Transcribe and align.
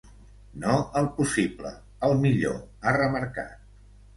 No 0.63 0.77
el 1.01 1.09
possible, 1.19 1.73
el 2.09 2.17
millor, 2.25 2.59
ha 2.93 2.99
remarcat. 2.99 3.73